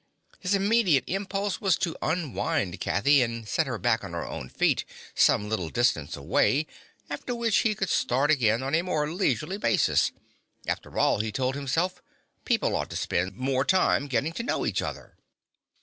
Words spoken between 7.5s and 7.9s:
he